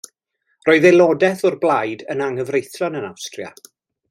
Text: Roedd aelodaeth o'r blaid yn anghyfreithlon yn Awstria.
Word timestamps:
Roedd 0.69 0.87
aelodaeth 0.89 1.45
o'r 1.51 1.59
blaid 1.67 2.03
yn 2.15 2.27
anghyfreithlon 2.31 3.01
yn 3.03 3.09
Awstria. 3.15 3.55